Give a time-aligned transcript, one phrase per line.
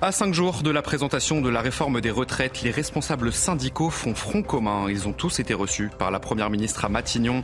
[0.00, 4.14] À cinq jours de la présentation de la réforme des retraites, les responsables syndicaux font
[4.14, 4.86] front commun.
[4.88, 7.42] Ils ont tous été reçus par la Première ministre à Matignon.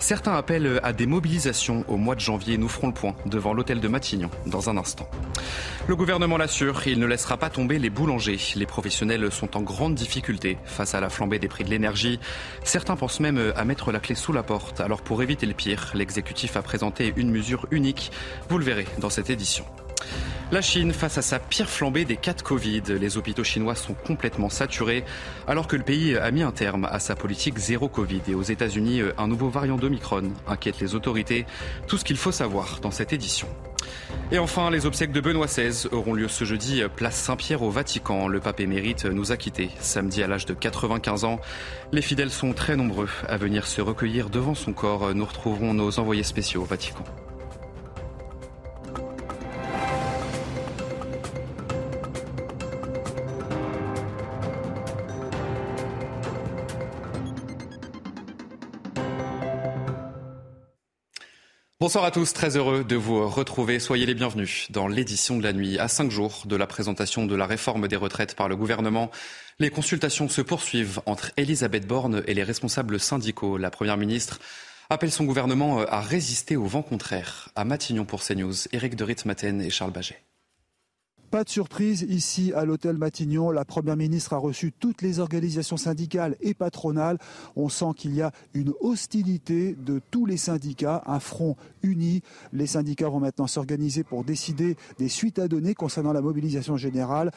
[0.00, 2.58] Certains appellent à des mobilisations au mois de janvier.
[2.58, 5.08] Nous ferons le point devant l'hôtel de Matignon dans un instant.
[5.86, 8.40] Le gouvernement l'assure, il ne laissera pas tomber les boulangers.
[8.56, 12.18] Les professionnels sont en grande difficulté face à la flambée des prix de l'énergie.
[12.64, 14.80] Certains pensent même à mettre la clé sous la porte.
[14.80, 18.10] Alors pour éviter le pire, l'exécutif a présenté une mesure unique.
[18.48, 19.64] Vous le verrez dans cette édition.
[20.52, 22.82] La Chine face à sa pire flambée des cas de Covid.
[23.00, 25.02] Les hôpitaux chinois sont complètement saturés
[25.48, 28.20] alors que le pays a mis un terme à sa politique zéro Covid.
[28.28, 31.46] Et aux États-Unis, un nouveau variant d'Omicron inquiète les autorités.
[31.86, 33.48] Tout ce qu'il faut savoir dans cette édition.
[34.30, 38.28] Et enfin, les obsèques de Benoît XVI auront lieu ce jeudi, place Saint-Pierre au Vatican.
[38.28, 41.40] Le pape émérite nous a quittés samedi à l'âge de 95 ans.
[41.92, 45.14] Les fidèles sont très nombreux à venir se recueillir devant son corps.
[45.14, 47.04] Nous retrouverons nos envoyés spéciaux au Vatican.
[61.82, 63.80] Bonsoir à tous, très heureux de vous retrouver.
[63.80, 65.80] Soyez les bienvenus dans l'édition de la nuit.
[65.80, 69.10] À cinq jours de la présentation de la réforme des retraites par le gouvernement,
[69.58, 73.56] les consultations se poursuivent entre Elisabeth Borne et les responsables syndicaux.
[73.56, 74.38] La Première ministre
[74.90, 77.48] appelle son gouvernement à résister au vent contraire.
[77.56, 80.22] À Matignon pour CNews, Éric de Ritmaten et Charles Baget.
[81.32, 85.78] Pas de surprise, ici à l'hôtel Matignon, la Première ministre a reçu toutes les organisations
[85.78, 87.16] syndicales et patronales.
[87.56, 92.20] On sent qu'il y a une hostilité de tous les syndicats, un front uni.
[92.52, 97.30] Les syndicats vont maintenant s'organiser pour décider des suites à donner concernant la mobilisation générale.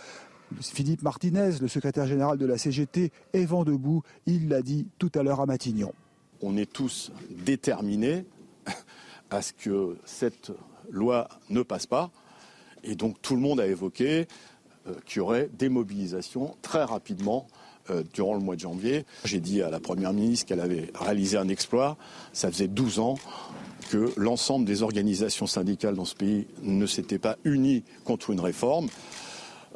[0.59, 4.03] Philippe Martinez, le secrétaire général de la CGT, est vent debout.
[4.25, 5.93] Il l'a dit tout à l'heure à Matignon.
[6.41, 7.13] On est tous
[7.45, 8.25] déterminés
[9.29, 10.51] à ce que cette
[10.91, 12.11] loi ne passe pas.
[12.85, 14.27] Et donc tout le monde a évoqué
[14.87, 17.47] euh, qu'il y aurait des mobilisations très rapidement
[17.89, 19.05] euh, durant le mois de janvier.
[19.25, 21.97] J'ai dit à la Première ministre qu'elle avait réalisé un exploit.
[22.33, 23.15] Ça faisait 12 ans
[23.89, 28.87] que l'ensemble des organisations syndicales dans ce pays ne s'étaient pas unies contre une réforme.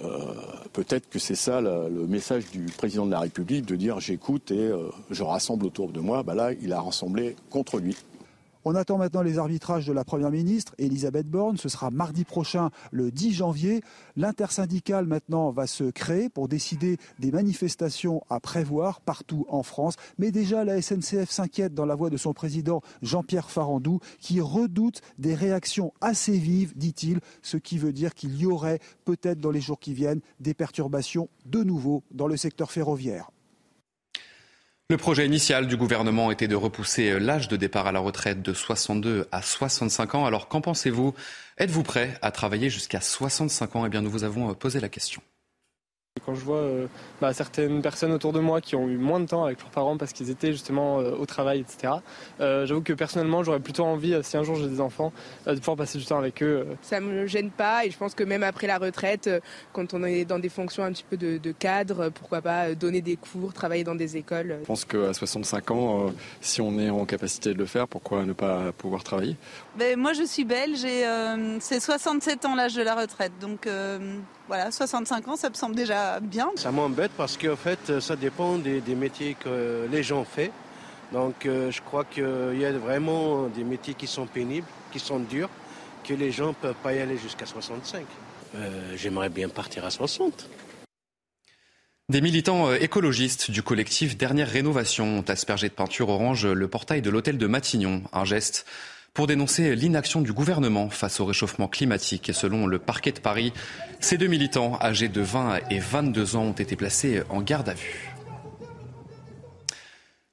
[0.02, 0.34] Euh,
[0.74, 4.72] peut-être que c'est ça le, message du président de la République, de dire j'écoute et
[5.09, 6.24] je rassemble autour de moi.
[6.24, 7.96] Bah là, il a rassemblé contre lui.
[8.66, 11.56] On attend maintenant les arbitrages de la Première ministre, Elisabeth Borne.
[11.56, 13.81] Ce sera mardi prochain, le 10 janvier.
[14.18, 19.96] L'intersyndicale maintenant va se créer pour décider des manifestations à prévoir partout en France.
[20.18, 25.02] Mais déjà, la SNCF s'inquiète dans la voix de son président Jean-Pierre Farandou, qui redoute
[25.18, 29.62] des réactions assez vives, dit-il, ce qui veut dire qu'il y aurait peut-être dans les
[29.62, 33.31] jours qui viennent des perturbations de nouveau dans le secteur ferroviaire.
[34.91, 38.53] Le projet initial du gouvernement était de repousser l'âge de départ à la retraite de
[38.55, 40.25] 62 à 65 ans.
[40.25, 41.13] Alors qu'en pensez-vous?
[41.59, 43.85] Êtes-vous prêt à travailler jusqu'à 65 ans?
[43.85, 45.22] Eh bien, nous vous avons posé la question.
[46.25, 46.88] Quand je vois euh,
[47.22, 49.97] bah, certaines personnes autour de moi qui ont eu moins de temps avec leurs parents
[49.97, 51.94] parce qu'ils étaient justement euh, au travail, etc.,
[52.40, 55.12] euh, j'avoue que personnellement, j'aurais plutôt envie, si un jour j'ai des enfants,
[55.46, 56.68] de pouvoir passer du temps avec eux.
[56.81, 59.29] Ça me gêne pas et je pense que même après la retraite,
[59.73, 63.02] quand on est dans des fonctions un petit peu de, de cadre, pourquoi pas donner
[63.02, 64.58] des cours, travailler dans des écoles.
[64.61, 68.34] Je pense qu'à 65 ans, si on est en capacité de le faire, pourquoi ne
[68.34, 69.35] pas pouvoir travailler?
[69.78, 71.03] Ben, Moi, je suis belge et
[71.59, 73.67] c'est 67 ans l'âge de la retraite, donc
[74.49, 76.49] voilà, 65 ans, ça me semble déjà bien.
[76.55, 80.49] Ça m'embête parce qu'en fait, ça dépend des, des, métiers que les gens font.
[81.11, 85.19] Donc euh, je crois qu'il y a vraiment des métiers qui sont pénibles, qui sont
[85.19, 85.49] durs,
[86.03, 88.03] que les gens ne peuvent pas y aller jusqu'à 65.
[88.55, 90.49] Euh, J'aimerais bien partir à 60.
[92.09, 97.11] Des militants écologistes du collectif Dernière Rénovation ont aspergé de peinture orange le portail de
[97.11, 98.02] l'hôtel de Matignon.
[98.13, 98.66] Un geste
[99.19, 102.31] pour dénoncer l'inaction du gouvernement face au réchauffement climatique.
[102.33, 103.51] Selon le parquet de Paris,
[103.99, 107.73] ces deux militants âgés de 20 et 22 ans ont été placés en garde à
[107.73, 108.13] vue.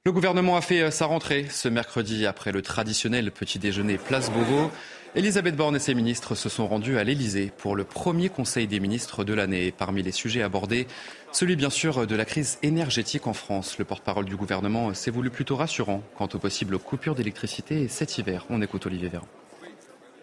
[0.05, 4.71] Le gouvernement a fait sa rentrée ce mercredi après le traditionnel petit déjeuner Place Beauvau.
[5.15, 8.79] Elisabeth Borne et ses ministres se sont rendus à l'Elysée pour le premier Conseil des
[8.79, 9.73] ministres de l'année.
[9.75, 10.85] Parmi les sujets abordés,
[11.31, 13.77] celui bien sûr de la crise énergétique en France.
[13.79, 18.45] Le porte-parole du gouvernement s'est voulu plutôt rassurant quant aux possibles coupures d'électricité cet hiver.
[18.49, 19.27] On écoute Olivier Véran.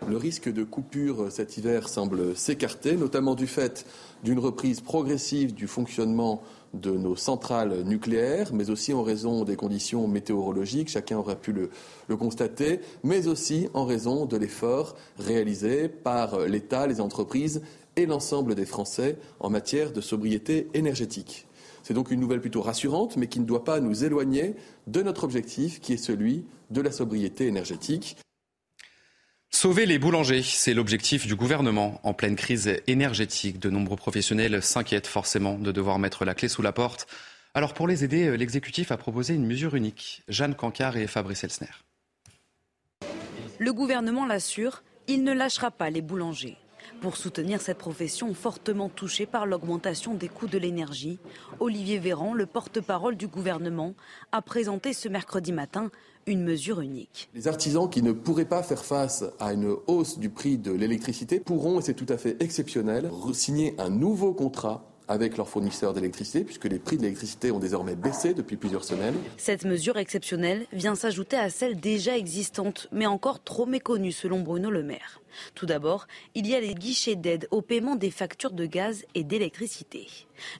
[0.07, 3.87] Le risque de coupure cet hiver semble s'écarter, notamment du fait
[4.23, 6.43] d'une reprise progressive du fonctionnement
[6.75, 11.71] de nos centrales nucléaires, mais aussi en raison des conditions météorologiques, chacun aura pu le,
[12.09, 17.63] le constater, mais aussi en raison de l'effort réalisé par l'État, les entreprises
[17.97, 21.47] et l'ensemble des Français en matière de sobriété énergétique.
[21.83, 24.55] C'est donc une nouvelle plutôt rassurante, mais qui ne doit pas nous éloigner
[24.87, 28.17] de notre objectif, qui est celui de la sobriété énergétique.
[29.55, 33.61] Sauver les boulangers, c'est l'objectif du gouvernement en pleine crise énergétique.
[33.61, 37.07] De nombreux professionnels s'inquiètent forcément de devoir mettre la clé sous la porte.
[37.55, 40.25] Alors pour les aider, l'exécutif a proposé une mesure unique.
[40.27, 41.71] Jeanne Cancard et Fabrice Elsner.
[43.61, 46.59] Le gouvernement l'assure, il ne lâchera pas les boulangers.
[47.01, 51.19] Pour soutenir cette profession fortement touchée par l'augmentation des coûts de l'énergie,
[51.61, 53.95] Olivier Véran, le porte-parole du gouvernement,
[54.33, 55.91] a présenté ce mercredi matin
[56.27, 57.29] une mesure unique.
[57.35, 61.41] Les artisans qui ne pourraient pas faire face à une hausse du prix de l'électricité
[61.41, 66.45] pourront, et c'est tout à fait exceptionnel, signer un nouveau contrat avec leurs fournisseurs d'électricité,
[66.45, 69.17] puisque les prix de l'électricité ont désormais baissé depuis plusieurs semaines.
[69.37, 74.71] Cette mesure exceptionnelle vient s'ajouter à celle déjà existante, mais encore trop méconnue selon Bruno
[74.71, 75.21] Le Maire.
[75.55, 79.25] Tout d'abord, il y a les guichets d'aide au paiement des factures de gaz et
[79.25, 80.07] d'électricité.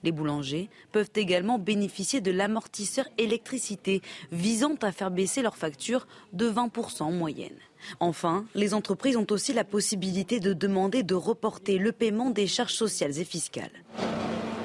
[0.03, 4.01] Les boulangers peuvent également bénéficier de l'amortisseur électricité
[4.31, 7.57] visant à faire baisser leurs factures de 20% en moyenne.
[7.99, 12.73] Enfin, les entreprises ont aussi la possibilité de demander de reporter le paiement des charges
[12.73, 13.71] sociales et fiscales.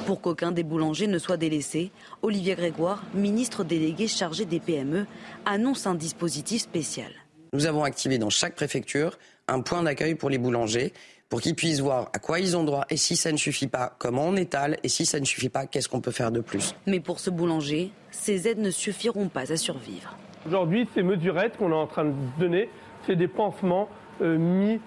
[0.07, 1.91] Pour qu'aucun des boulangers ne soit délaissé,
[2.23, 5.07] Olivier Grégoire, ministre délégué chargé des PME,
[5.45, 7.11] annonce un dispositif spécial.
[7.53, 9.19] Nous avons activé dans chaque préfecture
[9.49, 10.93] un point d'accueil pour les boulangers
[11.29, 13.95] pour qu'ils puissent voir à quoi ils ont droit et si ça ne suffit pas,
[13.99, 16.75] comment on étale et si ça ne suffit pas, qu'est-ce qu'on peut faire de plus.
[16.87, 20.17] Mais pour ce boulanger, ces aides ne suffiront pas à survivre.
[20.47, 22.69] Aujourd'hui, ces mesurettes qu'on est en train de donner,
[23.07, 23.89] c'est des pansements
[24.21, 24.81] euh, mis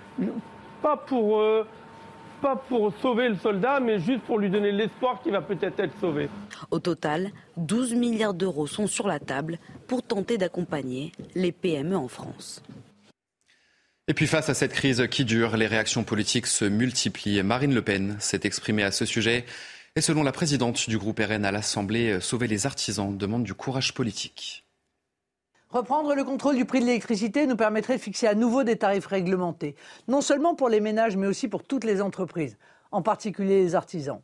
[0.81, 1.65] pas pour, euh,
[2.43, 5.97] pas pour sauver le soldat, mais juste pour lui donner l'espoir qu'il va peut-être être
[6.01, 6.27] sauvé.
[6.71, 12.09] Au total, 12 milliards d'euros sont sur la table pour tenter d'accompagner les PME en
[12.09, 12.61] France.
[14.09, 17.41] Et puis face à cette crise qui dure, les réactions politiques se multiplient.
[17.43, 19.45] Marine Le Pen s'est exprimée à ce sujet.
[19.95, 23.93] Et selon la présidente du groupe RN à l'Assemblée, sauver les artisans demande du courage
[23.93, 24.62] politique.
[25.73, 29.07] Reprendre le contrôle du prix de l'électricité nous permettrait de fixer à nouveau des tarifs
[29.07, 29.75] réglementés,
[30.07, 32.59] non seulement pour les ménages, mais aussi pour toutes les entreprises,
[32.91, 34.21] en particulier les artisans.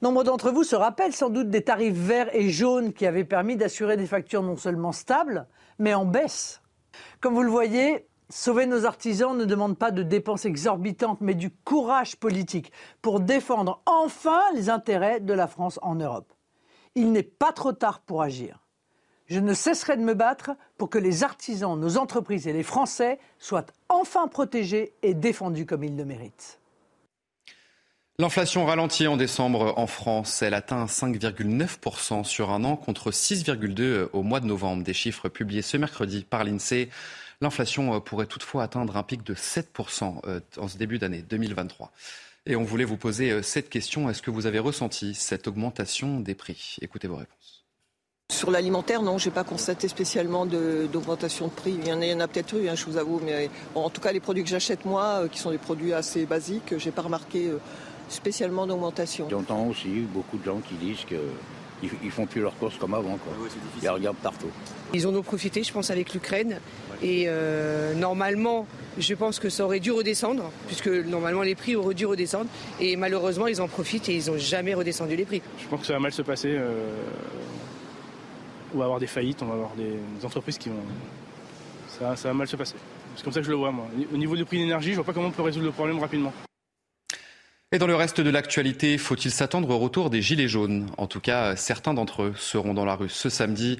[0.00, 3.58] Nombre d'entre vous se rappellent sans doute des tarifs verts et jaunes qui avaient permis
[3.58, 5.46] d'assurer des factures non seulement stables,
[5.78, 6.62] mais en baisse.
[7.20, 11.50] Comme vous le voyez, Sauver nos artisans ne demande pas de dépenses exorbitantes, mais du
[11.50, 12.72] courage politique
[13.02, 16.32] pour défendre enfin les intérêts de la France en Europe.
[16.94, 18.63] Il n'est pas trop tard pour agir.
[19.26, 23.18] Je ne cesserai de me battre pour que les artisans, nos entreprises et les Français
[23.38, 26.58] soient enfin protégés et défendus comme ils le méritent.
[28.18, 30.40] L'inflation ralentit en décembre en France.
[30.42, 34.84] Elle atteint 5,9% sur un an contre 6,2% au mois de novembre.
[34.84, 36.90] Des chiffres publiés ce mercredi par l'INSEE.
[37.40, 41.90] L'inflation euh, pourrait toutefois atteindre un pic de 7% euh, en ce début d'année 2023.
[42.46, 44.08] Et on voulait vous poser euh, cette question.
[44.08, 46.76] Est-ce que vous avez ressenti cette augmentation des prix?
[46.82, 47.63] Écoutez vos réponses.
[48.32, 51.76] Sur l'alimentaire, non, je n'ai pas constaté spécialement d'augmentation de, prix.
[51.78, 54.20] Il y en a, peut-être eu, hein, je vous avoue, mais en tout cas, les
[54.20, 57.50] produits que j'achète moi, qui sont des produits assez basiques, je n'ai pas remarqué
[58.08, 59.28] spéciaellement d'augmentation.
[59.30, 61.16] J'entends aussi beaucoup de gens qui disent que
[62.02, 63.18] ils, font plus leurs courses comme avant.
[63.18, 63.34] Quoi.
[63.82, 64.50] ils regardent partout.
[64.94, 66.60] Ils en ont profité, je pense, avec l'Ukraine.
[67.02, 68.66] Et euh, normalement,
[68.96, 72.46] je pense que ça aurait dû redescendre, puisque normalement les prix auraient dû redescendre.
[72.80, 75.42] Et malheureusement, ils en profitent et ils n'ont jamais redescendu les prix.
[75.62, 76.50] Je pense que ça va mal se passer.
[76.52, 76.86] Euh,
[78.74, 80.82] on va avoir des faillites, on va avoir des, entreprises qui vont.
[81.88, 82.74] Ça, va mal se passer.
[83.16, 83.86] C'est comme ça que je le vois, moi.
[84.12, 86.32] Au niveau du prix d'énergie, je vois pas comment on peut résoudre le problème rapidement.
[87.70, 90.88] Et dans le reste de l'actualité, faut-il s'attendre au retour des Gilets jaunes?
[90.98, 93.78] En tout cas, certains d'entre eux seront dans la rue ce samedi.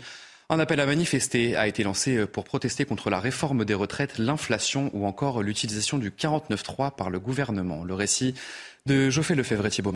[0.50, 4.90] Un appel à manifester a été lancé pour protester contre la réforme des retraites, l'inflation
[4.92, 7.82] ou encore l'utilisation du 49.3 par le gouvernement.
[7.82, 8.34] Le récit
[8.86, 9.92] de Geoffrey Lefebvre et Thibault.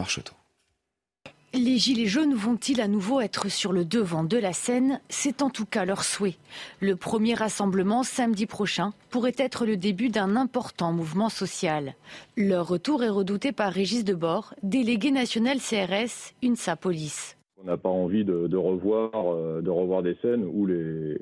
[1.58, 5.00] Les Gilets jaunes vont-ils à nouveau être sur le devant de la scène?
[5.08, 6.36] C'est en tout cas leur souhait.
[6.80, 11.94] Le premier rassemblement samedi prochain pourrait être le début d'un important mouvement social.
[12.36, 17.36] Leur retour est redouté par Régis Debord, délégué national CRS, UNSA Police.
[17.60, 21.18] On n'a pas envie de, revoir, euh, revoir des scènes où les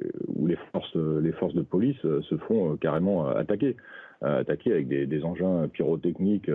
[0.73, 0.95] forces
[1.55, 3.75] de police euh, se font euh, carrément attaquer.
[4.23, 6.51] Attaquer avec des, engins pyrotechniques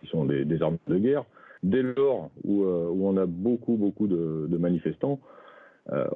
[0.00, 1.24] qui sont des, armes de guerre.
[1.62, 5.20] Dès lors où, où on a beaucoup, beaucoup de, manifestants,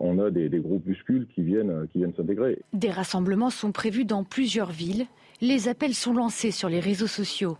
[0.01, 2.63] on a des, des, groupuscules qui viennent, qui viennent s'intégrer.
[2.73, 5.07] Des rassemblements sont prévus dans plusieurs villes.
[5.41, 7.59] Les appels sont lancés sur les réseaux sociaux.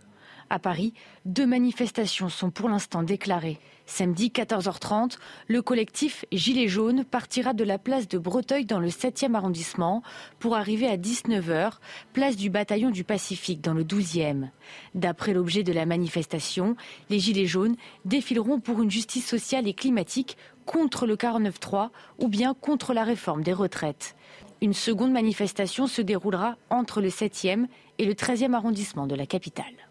[0.49, 0.93] À Paris,
[1.25, 3.59] deux manifestations sont pour l'instant déclarées.
[3.89, 5.17] Samedi 14h30,
[5.47, 10.03] le collectif Gilets jaunes partira de la place de Breteuil dans le 7e arrondissement
[10.39, 11.71] pour arriver à 19h,
[12.11, 14.49] place du bataillon du Pacifique dans le 12e.
[14.93, 16.75] D'après l'objet de la manifestation,
[17.09, 21.89] les Gilets jaunes défileront pour une justice sociale et climatique contre le 49-3
[22.19, 24.17] ou bien contre la réforme des retraites.
[24.61, 27.67] Une seconde manifestation se déroulera entre le 7e
[27.99, 29.86] et le 13e arrondissement de la capitale.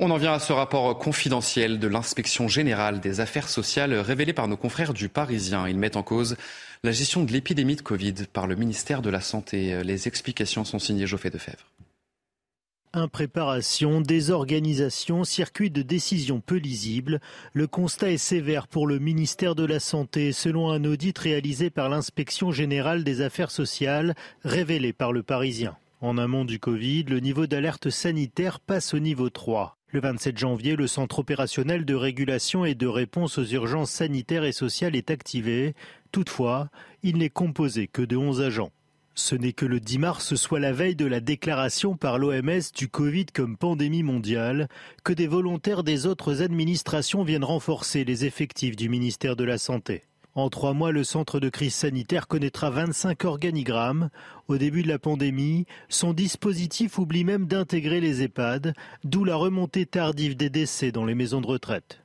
[0.00, 4.46] On en vient à ce rapport confidentiel de l'inspection générale des affaires sociales révélé par
[4.46, 5.66] nos confrères du Parisien.
[5.66, 6.36] Il met en cause
[6.84, 9.82] la gestion de l'épidémie de Covid par le ministère de la Santé.
[9.82, 11.66] Les explications sont signées Geoffrey Defebvre.
[12.92, 17.20] Impréparation, désorganisation, circuit de décision peu lisible.
[17.52, 21.88] Le constat est sévère pour le ministère de la Santé, selon un audit réalisé par
[21.88, 24.14] l'inspection générale des affaires sociales,
[24.44, 25.76] révélé par le Parisien.
[26.00, 29.76] En amont du Covid, le niveau d'alerte sanitaire passe au niveau 3.
[29.88, 34.52] Le 27 janvier, le centre opérationnel de régulation et de réponse aux urgences sanitaires et
[34.52, 35.74] sociales est activé.
[36.12, 36.68] Toutefois,
[37.02, 38.70] il n'est composé que de 11 agents.
[39.16, 42.86] Ce n'est que le 10 mars, soit la veille de la déclaration par l'OMS du
[42.86, 44.68] Covid comme pandémie mondiale,
[45.02, 50.04] que des volontaires des autres administrations viennent renforcer les effectifs du ministère de la Santé.
[50.38, 54.08] En trois mois, le centre de crise sanitaire connaîtra 25 organigrammes.
[54.46, 59.84] Au début de la pandémie, son dispositif oublie même d'intégrer les EHPAD, d'où la remontée
[59.84, 62.04] tardive des décès dans les maisons de retraite.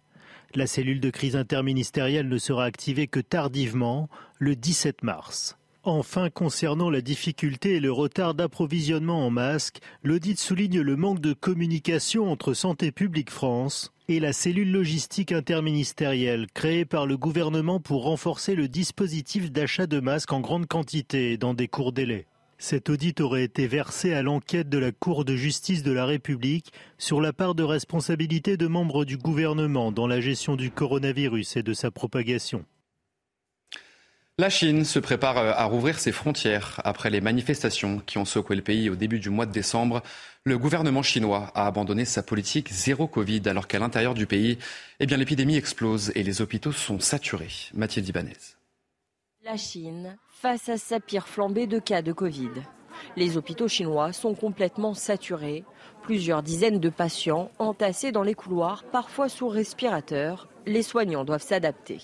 [0.56, 4.10] La cellule de crise interministérielle ne sera activée que tardivement,
[4.40, 5.56] le 17 mars.
[5.84, 11.34] Enfin, concernant la difficulté et le retard d'approvisionnement en masques, l'audit souligne le manque de
[11.34, 18.04] communication entre Santé publique France et la cellule logistique interministérielle créée par le gouvernement pour
[18.04, 22.26] renforcer le dispositif d'achat de masques en grande quantité dans des courts délais.
[22.58, 26.72] Cet audit aurait été versé à l'enquête de la Cour de justice de la République
[26.98, 31.64] sur la part de responsabilité de membres du gouvernement dans la gestion du coronavirus et
[31.64, 32.66] de sa propagation.
[34.40, 38.56] La Chine se prépare euh, à rouvrir ses frontières après les manifestations qui ont secoué
[38.56, 40.02] le pays au début du mois de décembre.
[40.44, 44.58] Le gouvernement chinois a abandonné sa politique zéro Covid alors qu'à l'intérieur du pays,
[45.00, 47.70] eh l'épidémie explose et les hôpitaux sont saturés.
[47.75, 48.58] Mathilde Ibanez.
[49.44, 52.50] La Chine face à sa pire flambée de cas de Covid.
[53.16, 55.63] Les hôpitaux chinois sont complètement saturés.
[56.02, 60.50] Plusieurs dizaines de patients entassés dans les couloirs, parfois sous respirateur.
[60.66, 62.00] Les soignants doivent s'adapter.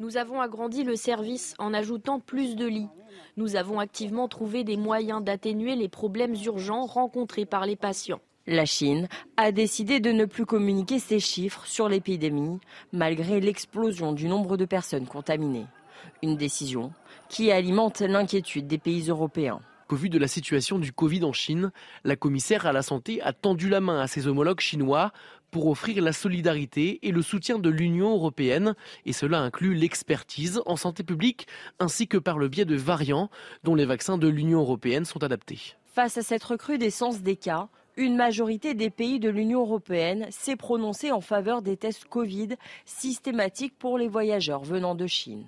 [0.00, 2.88] Nous avons agrandi le service en ajoutant plus de lits.
[3.36, 8.20] Nous avons activement trouvé des moyens d'atténuer les problèmes urgents rencontrés par les patients.
[8.46, 12.58] La Chine a décidé de ne plus communiquer ses chiffres sur l'épidémie,
[12.92, 15.66] malgré l'explosion du nombre de personnes contaminées.
[16.22, 16.92] Une décision
[17.28, 19.60] qui alimente l'inquiétude des pays européens.
[19.90, 21.70] Au vu de la situation du Covid en Chine,
[22.02, 25.12] la commissaire à la santé a tendu la main à ses homologues chinois
[25.54, 28.74] pour offrir la solidarité et le soutien de l'Union européenne,
[29.06, 31.46] et cela inclut l'expertise en santé publique
[31.78, 33.30] ainsi que par le biais de variants
[33.62, 35.76] dont les vaccins de l'Union européenne sont adaptés.
[35.84, 41.12] Face à cette recrudescence des cas, une majorité des pays de l'Union européenne s'est prononcée
[41.12, 45.44] en faveur des tests Covid systématiques pour les voyageurs venant de Chine.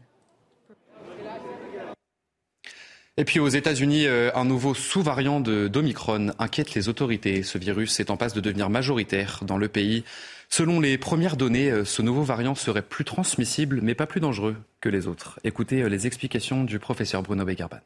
[3.18, 7.42] Et puis aux États-Unis, euh, un nouveau sous-variant d'Omicron inquiète les autorités.
[7.42, 10.04] Ce virus est en passe de devenir majoritaire dans le pays.
[10.50, 14.56] Selon les premières données, euh, ce nouveau variant serait plus transmissible, mais pas plus dangereux
[14.82, 15.40] que les autres.
[15.44, 17.78] Écoutez euh, les explications du professeur Bruno Begerban.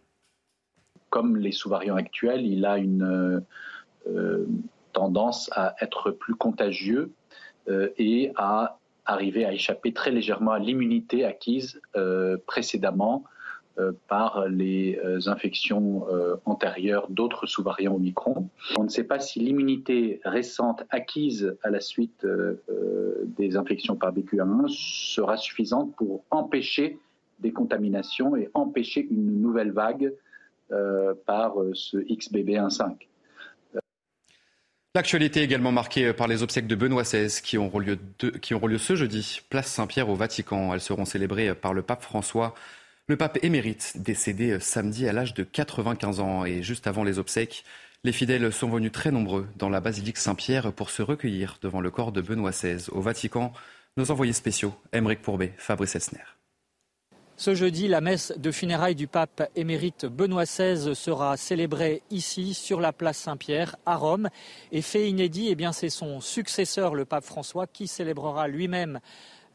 [1.11, 3.45] Comme les sous-variants actuels, il a une
[4.93, 7.13] tendance à être plus contagieux
[7.69, 11.81] et à arriver à échapper très légèrement à l'immunité acquise
[12.47, 13.25] précédemment
[14.09, 18.49] par les euh, infections euh, antérieures d'autres sous-variants Omicron.
[18.79, 22.27] On ne sait pas si l'immunité récente acquise à la suite
[23.39, 26.99] des infections par BQ1 sera suffisante pour empêcher
[27.39, 30.13] des contaminations et empêcher une nouvelle vague
[31.27, 32.97] par ce XBB15.
[34.97, 37.81] L'actualité est également marquée par les obsèques de Benoît XVI qui auront
[38.43, 40.75] qui auront lieu ce jeudi, place Saint-Pierre au Vatican.
[40.75, 42.55] Elles seront célébrées par le pape François,
[43.11, 46.45] le pape émérite, décédé samedi à l'âge de 95 ans.
[46.45, 47.65] Et juste avant les obsèques,
[48.05, 51.91] les fidèles sont venus très nombreux dans la basilique Saint-Pierre pour se recueillir devant le
[51.91, 52.89] corps de Benoît XVI.
[52.93, 53.53] Au Vatican,
[53.97, 56.23] nos envoyés spéciaux, Émeric Pourbet, Fabrice Esner.
[57.37, 62.81] Ce jeudi, la messe de funérailles du pape émérite Benoît XVI sera célébrée ici, sur
[62.81, 64.29] la place Saint-Pierre, à Rome.
[64.71, 69.01] Et fait inédit, eh c'est son successeur, le pape François, qui célébrera lui-même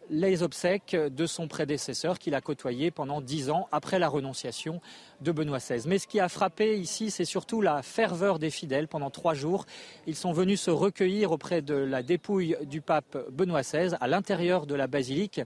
[0.09, 4.81] les obsèques de son prédécesseur qu'il a côtoyé pendant dix ans après la renonciation
[5.21, 5.87] de Benoît XVI.
[5.87, 8.87] Mais ce qui a frappé ici, c'est surtout la ferveur des fidèles.
[8.87, 9.65] Pendant trois jours,
[10.07, 14.65] ils sont venus se recueillir auprès de la dépouille du pape Benoît XVI à l'intérieur
[14.65, 15.41] de la basilique.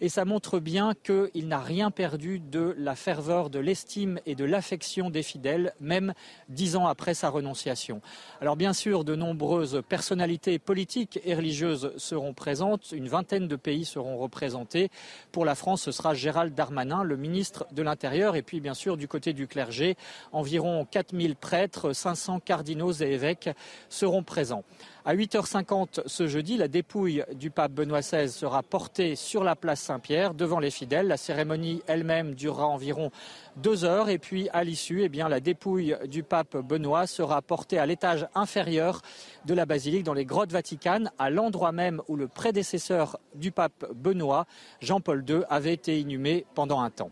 [0.00, 4.44] Et ça montre bien qu'il n'a rien perdu de la ferveur, de l'estime et de
[4.44, 6.14] l'affection des fidèles, même
[6.48, 8.00] dix ans après sa renonciation.
[8.40, 12.92] Alors bien sûr, de nombreuses personnalités politiques et religieuses seront présentes.
[12.92, 14.90] Une vingtaine de pays seront représentés.
[15.32, 18.96] Pour la France, ce sera Gérald Darmanin, le ministre de l'Intérieur, et puis bien sûr
[18.96, 19.96] du côté du clergé.
[20.32, 23.50] Environ 4000 prêtres, 500 cardinaux et évêques
[23.88, 24.64] seront présents.
[25.06, 29.80] À 8h50 ce jeudi, la dépouille du pape Benoît XVI sera portée sur la place
[29.80, 31.08] Saint-Pierre devant les fidèles.
[31.08, 33.10] La cérémonie elle-même durera environ
[33.56, 37.78] deux heures et puis à l'issue, eh bien, la dépouille du pape Benoît sera portée
[37.78, 39.00] à l'étage inférieur
[39.44, 43.86] de la basilique dans les grottes vaticanes, à l'endroit même où le prédécesseur du pape
[43.94, 44.46] Benoît,
[44.80, 47.10] Jean-Paul II, avait été inhumé pendant un temps.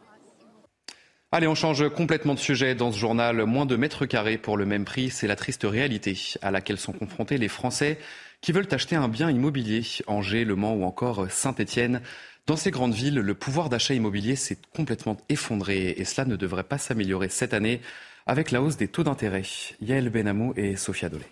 [1.35, 3.47] Allez, on change complètement de sujet dans ce journal.
[3.47, 6.93] Moins de mètres carrés pour le même prix, c'est la triste réalité à laquelle sont
[6.93, 7.99] confrontés les Français
[8.43, 9.83] qui veulent acheter un bien immobilier.
[10.07, 12.03] Angers, Le Mans ou encore Saint-Étienne.
[12.47, 16.65] Dans ces grandes villes, le pouvoir d'achat immobilier s'est complètement effondré et cela ne devrait
[16.65, 17.81] pas s'améliorer cette année
[18.27, 19.45] avec la hausse des taux d'intérêt.
[19.81, 21.25] Yael Benamou et Sophia Dolé.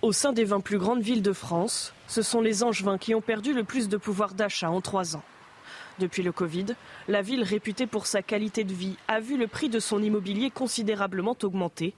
[0.00, 3.20] Au sein des 20 plus grandes villes de France, ce sont les Angevins qui ont
[3.20, 5.24] perdu le plus de pouvoir d'achat en trois ans.
[5.98, 6.66] Depuis le Covid,
[7.08, 10.50] la ville réputée pour sa qualité de vie a vu le prix de son immobilier
[10.50, 11.94] considérablement augmenter.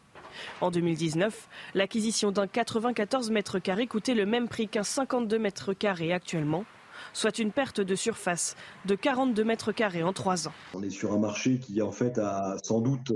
[0.60, 6.12] En 2019, l'acquisition d'un 94 mètres carrés coûtait le même prix qu'un 52 mètres carrés
[6.12, 6.64] actuellement,
[7.12, 10.52] soit une perte de surface de 42 mètres carrés en trois ans.
[10.74, 13.12] On est sur un marché qui en fait a sans doute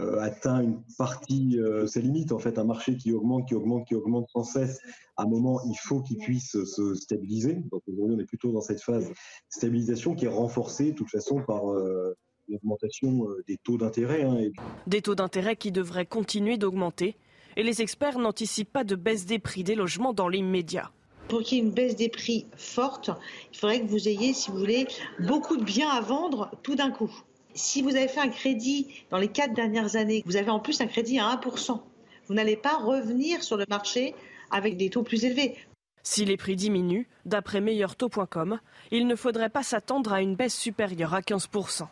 [0.00, 3.86] euh, atteint une partie, euh, ses limites en fait, un marché qui augmente, qui augmente,
[3.86, 4.80] qui augmente sans cesse.
[5.16, 7.56] À un moment, il faut qu'il puisse se stabiliser.
[7.70, 9.14] Donc aujourd'hui, on est plutôt dans cette phase de
[9.50, 12.16] stabilisation qui est renforcée de toute façon par euh,
[12.50, 14.22] l'augmentation des taux d'intérêt.
[14.22, 14.50] Hein,
[14.86, 17.16] des taux d'intérêt qui devraient continuer d'augmenter.
[17.56, 20.92] Et les experts n'anticipent pas de baisse des prix des logements dans l'immédiat.
[21.28, 23.10] Pour qu'il y ait une baisse des prix forte,
[23.52, 24.86] il faudrait que vous ayez, si vous voulez,
[25.20, 27.10] beaucoup de biens à vendre tout d'un coup.
[27.54, 30.80] Si vous avez fait un crédit dans les quatre dernières années, vous avez en plus
[30.80, 31.80] un crédit à 1%,
[32.26, 34.14] vous n'allez pas revenir sur le marché
[34.50, 35.56] avec des taux plus élevés.
[36.02, 38.58] Si les prix diminuent, d'après meilleurtaux.com,
[38.90, 41.86] il ne faudrait pas s'attendre à une baisse supérieure à 15%.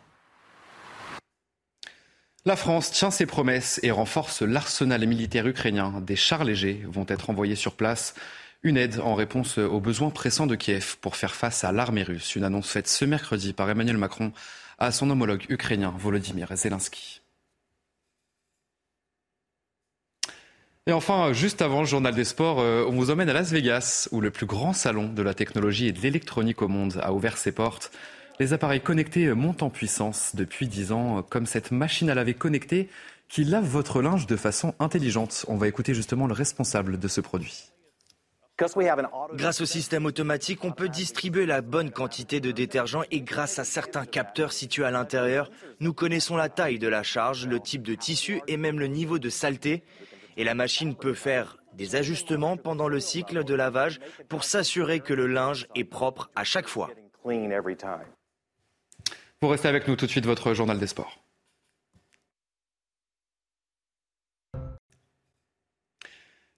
[2.45, 5.99] La France tient ses promesses et renforce l'arsenal militaire ukrainien.
[5.99, 8.15] Des chars légers vont être envoyés sur place.
[8.63, 12.35] Une aide en réponse aux besoins pressants de Kiev pour faire face à l'armée russe.
[12.35, 14.31] Une annonce faite ce mercredi par Emmanuel Macron
[14.77, 17.21] à son homologue ukrainien Volodymyr Zelensky.
[20.87, 24.07] Et enfin, juste avant le journal des sports, euh, on vous emmène à Las Vegas,
[24.11, 27.37] où le plus grand salon de la technologie et de l'électronique au monde a ouvert
[27.37, 27.91] ses portes.
[28.41, 32.87] Les appareils connectés montent en puissance depuis 10 ans, comme cette machine à laver connectée
[33.27, 35.45] qui lave votre linge de façon intelligente.
[35.49, 37.71] On va écouter justement le responsable de ce produit.
[39.33, 43.65] Grâce au système automatique, on peut distribuer la bonne quantité de détergent et grâce à
[43.65, 45.49] certains capteurs situés à l'intérieur,
[45.81, 49.19] nous connaissons la taille de la charge, le type de tissu et même le niveau
[49.19, 49.83] de saleté.
[50.37, 55.13] Et la machine peut faire des ajustements pendant le cycle de lavage pour s'assurer que
[55.13, 56.89] le linge est propre à chaque fois.
[59.41, 61.17] Vous restez avec nous tout de suite, votre journal des sports.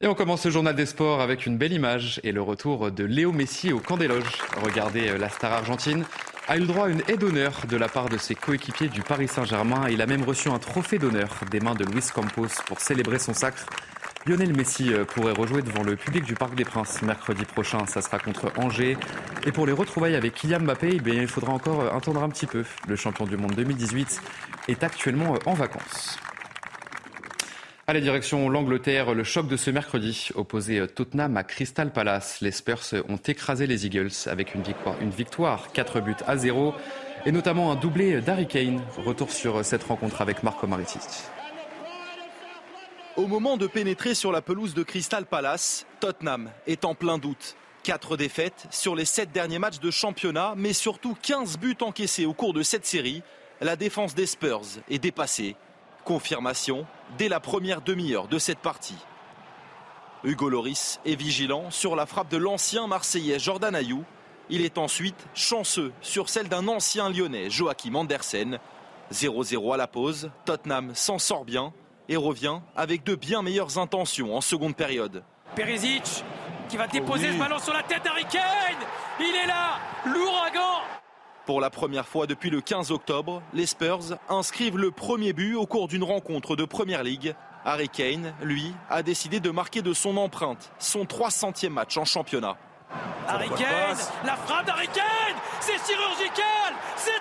[0.03, 3.03] Et on commence ce journal des sports avec une belle image et le retour de
[3.03, 4.41] Léo Messi au camp des loges.
[4.63, 6.05] Regardez, euh, la star argentine
[6.47, 9.03] a eu le droit à une aide d'honneur de la part de ses coéquipiers du
[9.03, 9.87] Paris Saint-Germain.
[9.87, 13.35] Il a même reçu un trophée d'honneur des mains de Luis Campos pour célébrer son
[13.35, 13.67] sacre.
[14.27, 17.87] Lionel Messi euh, pourrait rejouer devant le public du Parc des Princes mercredi prochain.
[17.87, 18.95] Ça sera contre Angers.
[19.47, 22.45] Et pour les retrouvailles avec Kylian Mbappé, eh il faudra encore euh, attendre un petit
[22.45, 22.63] peu.
[22.87, 24.21] Le champion du monde 2018
[24.67, 26.19] est actuellement en vacances.
[27.87, 32.41] Allez, direction l'Angleterre, le choc de ce mercredi opposé Tottenham à Crystal Palace.
[32.41, 36.75] Les Spurs ont écrasé les Eagles avec une victoire, une victoire 4 buts à 0
[37.25, 38.81] et notamment un doublé d'Harry Kane.
[38.97, 40.99] Retour sur cette rencontre avec Marco Maritis.
[43.17, 47.57] Au moment de pénétrer sur la pelouse de Crystal Palace, Tottenham est en plein doute.
[47.83, 52.33] Quatre défaites sur les sept derniers matchs de championnat, mais surtout 15 buts encaissés au
[52.33, 53.21] cours de cette série.
[53.59, 55.57] La défense des Spurs est dépassée.
[56.05, 58.97] Confirmation dès la première demi-heure de cette partie.
[60.23, 64.05] Hugo Loris est vigilant sur la frappe de l'ancien Marseillais Jordan Ayou.
[64.49, 68.57] Il est ensuite chanceux sur celle d'un ancien Lyonnais Joachim Andersen.
[69.11, 71.73] 0-0 à la pause, Tottenham s'en sort bien
[72.11, 75.23] et revient avec de bien meilleures intentions en seconde période.
[75.55, 76.25] Perisic
[76.67, 78.41] qui va déposer ce ballon sur la tête d'Harry Kane.
[79.19, 80.81] Il est là, l'ouragan.
[81.45, 85.65] Pour la première fois depuis le 15 octobre, les Spurs inscrivent le premier but au
[85.65, 87.33] cours d'une rencontre de Première Ligue.
[87.63, 92.57] Harry Kane, lui, a décidé de marquer de son empreinte son 300e match en championnat.
[93.27, 97.20] Harry Kane, la frappe d'Harry Kane, c'est chirurgical, c'est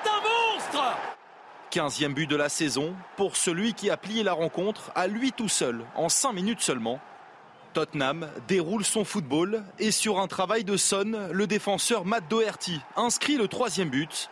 [1.70, 5.48] 15e but de la saison pour celui qui a plié la rencontre à lui tout
[5.48, 6.98] seul en 5 minutes seulement.
[7.72, 13.36] Tottenham déroule son football et sur un travail de Son, le défenseur Matt Doherty inscrit
[13.36, 14.28] le troisième but.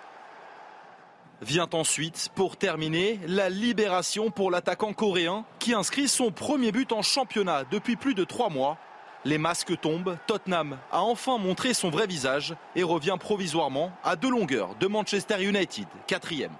[1.40, 7.02] Vient ensuite, pour terminer, la libération pour l'attaquant coréen qui inscrit son premier but en
[7.02, 8.76] championnat depuis plus de trois mois.
[9.24, 14.30] Les masques tombent, Tottenham a enfin montré son vrai visage et revient provisoirement à deux
[14.30, 16.56] longueurs de Manchester United, quatrième.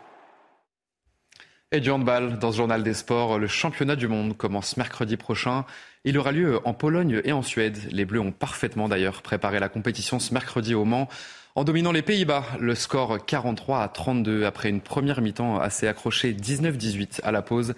[1.71, 5.67] Et du handball, dans ce journal des sports, le championnat du monde commence mercredi prochain.
[6.05, 7.77] Il aura lieu en Pologne et en Suède.
[7.91, 11.09] Les Bleus ont parfaitement d'ailleurs préparé la compétition ce mercredi au Mans
[11.57, 12.47] en dominant les Pays-Bas.
[12.59, 17.75] Le score 43 à 32 après une première mi-temps assez accrochée 19-18 à la pause.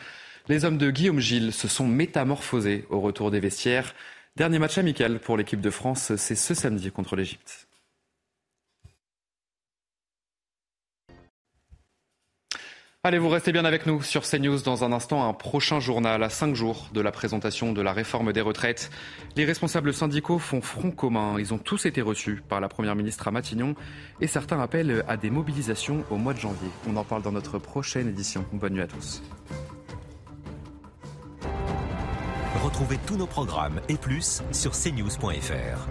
[0.46, 3.96] Les hommes de Guillaume Gilles se sont métamorphosés au retour des vestiaires.
[4.36, 7.66] Dernier match amical pour l'équipe de France, c'est ce samedi contre l'Égypte.
[13.02, 14.60] Allez, vous restez bien avec nous sur CNews.
[14.60, 18.34] Dans un instant, un prochain journal à cinq jours de la présentation de la réforme
[18.34, 18.90] des retraites.
[19.36, 21.36] Les responsables syndicaux font front commun.
[21.38, 23.74] Ils ont tous été reçus par la Première ministre à Matignon
[24.20, 26.68] et certains appellent à des mobilisations au mois de janvier.
[26.86, 28.44] On en parle dans notre prochaine édition.
[28.52, 29.22] Bonne nuit à tous.
[32.62, 35.88] Retrouvez tous nos programmes et plus sur cnews.fr.